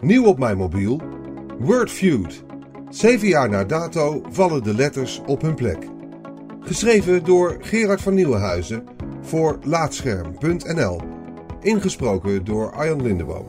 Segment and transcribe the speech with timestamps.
[0.00, 1.00] Nieuw op mijn mobiel,
[1.58, 2.44] Wordfeud.
[2.90, 5.86] Zeven jaar na dato vallen de letters op hun plek.
[6.60, 8.84] Geschreven door Gerard van Nieuwenhuizen
[9.20, 11.00] voor Laatscherm.nl.
[11.62, 13.46] Ingesproken door Arjan Lindeboom.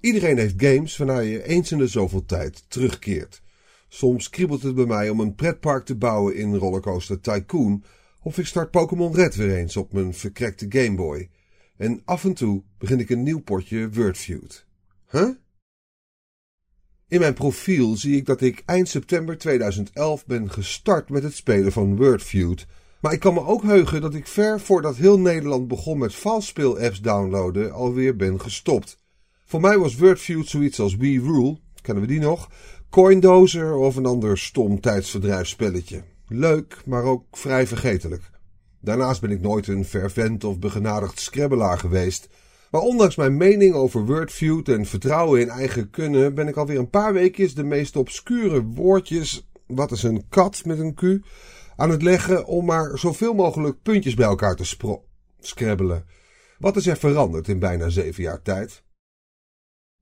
[0.00, 3.42] Iedereen heeft games waarna je eens in de zoveel tijd terugkeert.
[3.88, 7.84] Soms kriebelt het bij mij om een pretpark te bouwen in Rollercoaster Tycoon,
[8.22, 11.28] of ik start Pokémon Red weer eens op mijn verkrekte Game Boy.
[11.76, 14.66] En af en toe begin ik een nieuw potje Wordfeud.
[15.10, 15.28] Huh?
[17.08, 21.72] In mijn profiel zie ik dat ik eind september 2011 ben gestart met het spelen
[21.72, 22.66] van Wordfeud.
[23.00, 27.00] Maar ik kan me ook heugen dat ik ver voordat heel Nederland begon met valspeel-apps
[27.00, 28.98] downloaden alweer ben gestopt.
[29.44, 32.50] Voor mij was Wordfeud zoiets als We Rule, kennen we die nog?
[32.90, 36.02] Coindozer of een ander stom tijdsverdrijfspelletje.
[36.28, 38.30] Leuk, maar ook vrij vergetelijk.
[38.84, 42.28] Daarnaast ben ik nooit een fervent of begenadigd scrabbelaar geweest.
[42.70, 46.90] Maar ondanks mijn mening over Wordfeud en vertrouwen in eigen kunnen, ben ik alweer een
[46.90, 51.02] paar weekjes de meest obscure woordjes, wat is een kat met een Q,
[51.76, 54.76] aan het leggen om maar zoveel mogelijk puntjes bij elkaar te
[55.40, 56.04] scrabbelen.
[56.58, 58.82] Wat is er veranderd in bijna zeven jaar tijd?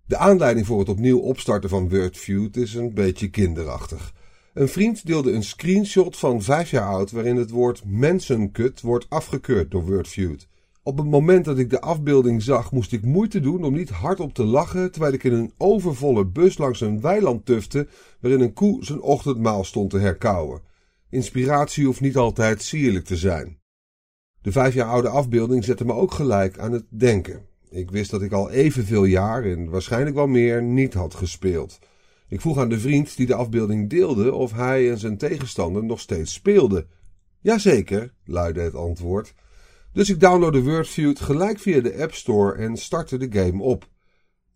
[0.07, 4.13] De aanleiding voor het opnieuw opstarten van Wordfeud is een beetje kinderachtig.
[4.55, 9.71] Een vriend deelde een screenshot van vijf jaar oud waarin het woord mensenkut wordt afgekeurd
[9.71, 10.49] door Wordfeud.
[10.83, 14.35] Op het moment dat ik de afbeelding zag, moest ik moeite doen om niet hardop
[14.35, 17.87] te lachen terwijl ik in een overvolle bus langs een weiland tufte
[18.21, 20.61] waarin een koe zijn ochtendmaal stond te herkauwen.
[21.09, 23.59] Inspiratie hoeft niet altijd sierlijk te zijn.
[24.43, 27.47] De vijf jaar oude afbeelding zette me ook gelijk aan het denken.
[27.71, 31.79] Ik wist dat ik al evenveel jaar en waarschijnlijk wel meer niet had gespeeld.
[32.33, 36.01] Ik vroeg aan de vriend die de afbeelding deelde of hij en zijn tegenstander nog
[36.01, 36.87] steeds speelden.
[37.41, 39.35] Jazeker, luidde het antwoord.
[39.93, 43.89] Dus ik downloadde Wordfeud gelijk via de App Store en startte de game op.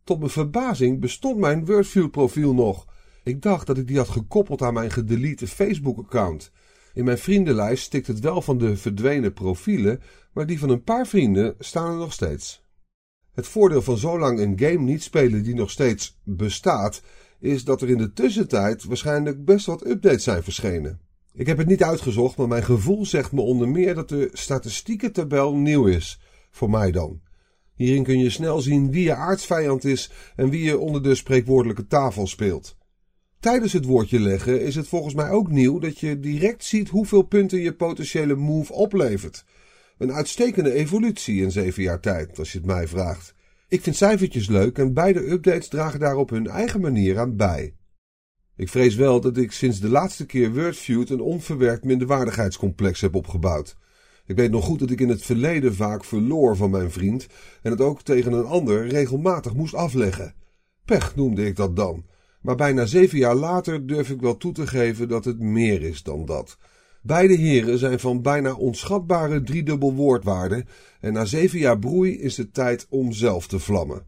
[0.05, 2.87] Tot mijn verbazing bestond mijn Wordfeud profiel nog.
[3.23, 6.53] Ik dacht dat ik die had gekoppeld aan mijn gedelete Facebook-account.
[6.95, 10.00] In mijn vriendenlijst stikt het wel van de verdwenen profielen,
[10.33, 12.65] maar die van een paar vrienden staan er nog steeds.
[13.33, 17.03] Het voordeel van zo lang een game niet spelen die nog steeds bestaat,
[17.41, 21.01] is dat er in de tussentijd waarschijnlijk best wat updates zijn verschenen.
[21.33, 25.55] Ik heb het niet uitgezocht, maar mijn gevoel zegt me onder meer dat de statistiekentabel
[25.55, 26.21] nieuw is.
[26.51, 27.21] Voor mij dan.
[27.75, 31.87] Hierin kun je snel zien wie je aardsvijand is en wie je onder de spreekwoordelijke
[31.87, 32.77] tafel speelt.
[33.41, 37.23] Tijdens het woordje leggen is het volgens mij ook nieuw dat je direct ziet hoeveel
[37.23, 39.45] punten je potentiële move oplevert.
[39.99, 43.35] Een uitstekende evolutie in zeven jaar tijd, als je het mij vraagt.
[43.69, 47.75] Ik vind cijfertjes leuk en beide updates dragen daar op hun eigen manier aan bij.
[48.56, 53.76] Ik vrees wel dat ik sinds de laatste keer Wordfeud een onverwerkt minderwaardigheidscomplex heb opgebouwd.
[54.26, 57.26] Ik weet nog goed dat ik in het verleden vaak verloor van mijn vriend
[57.62, 60.34] en het ook tegen een ander regelmatig moest afleggen.
[60.84, 62.05] Pech noemde ik dat dan.
[62.41, 66.03] Maar bijna zeven jaar later durf ik wel toe te geven dat het meer is
[66.03, 66.59] dan dat.
[67.06, 70.65] Beide heren zijn van bijna onschatbare driedubbel woordwaarde
[71.00, 74.06] en na zeven jaar broei is het tijd om zelf te vlammen.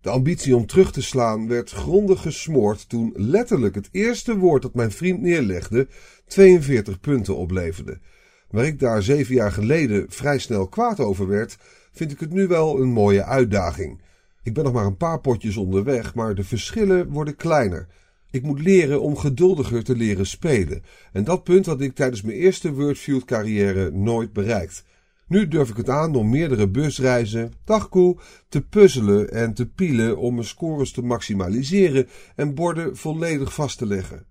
[0.00, 4.74] De ambitie om terug te slaan werd grondig gesmoord toen letterlijk het eerste woord dat
[4.74, 5.88] mijn vriend neerlegde
[6.26, 8.00] 42 punten opleverde.
[8.48, 11.56] Waar ik daar zeven jaar geleden vrij snel kwaad over werd,
[11.92, 14.02] vind ik het nu wel een mooie uitdaging.
[14.42, 17.88] Ik ben nog maar een paar potjes onderweg, maar de verschillen worden kleiner.
[18.30, 20.82] Ik moet leren om geduldiger te leren spelen.
[21.12, 24.84] En dat punt had ik tijdens mijn eerste Wordfeud carrière nooit bereikt.
[25.26, 28.18] Nu durf ik het aan om meerdere busreizen, dagkoe,
[28.48, 33.86] te puzzelen en te pielen om mijn scores te maximaliseren en borden volledig vast te
[33.86, 34.26] leggen.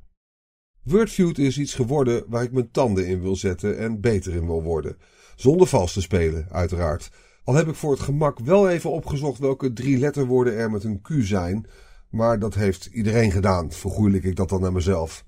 [0.84, 4.64] Wordfeud is iets geworden waar ik mijn tanden in wil zetten en beter in wil
[4.64, 4.98] worden.
[5.36, 7.12] Zonder vals te spelen, uiteraard.
[7.44, 11.02] Al heb ik voor het gemak wel even opgezocht welke drie letterwoorden er met een
[11.02, 11.66] Q zijn,
[12.10, 15.26] maar dat heeft iedereen gedaan, vergoeilijk ik dat dan naar mezelf.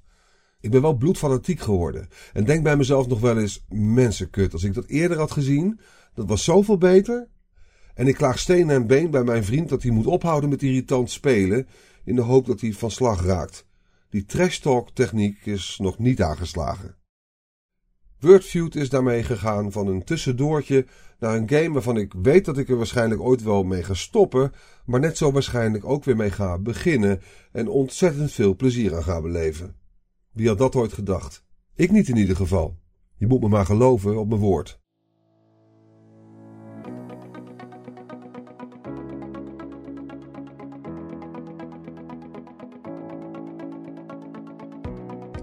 [0.59, 4.73] Ik ben wel bloedfanatiek geworden en denk bij mezelf nog wel eens: mensenkut, als ik
[4.73, 5.79] dat eerder had gezien,
[6.13, 7.27] dat was zoveel beter.
[7.93, 11.11] En ik klaag steen en been bij mijn vriend dat hij moet ophouden met irritant
[11.11, 11.67] spelen,
[12.03, 13.65] in de hoop dat hij van slag raakt.
[14.09, 17.00] Die trash talk techniek is nog niet aangeslagen.
[18.21, 20.85] Wordfeud is daarmee gegaan van een tussendoortje
[21.19, 24.51] naar een game waarvan ik weet dat ik er waarschijnlijk ooit wel mee ga stoppen,
[24.85, 27.21] maar net zo waarschijnlijk ook weer mee ga beginnen
[27.51, 29.75] en ontzettend veel plezier aan ga beleven.
[30.31, 31.45] Wie had dat ooit gedacht?
[31.75, 32.77] Ik niet in ieder geval.
[33.15, 34.80] Je moet me maar geloven op mijn woord.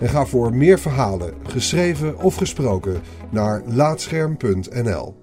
[0.00, 3.00] en ga voor meer verhalen, geschreven of gesproken,
[3.30, 5.21] naar laatscherm.nl.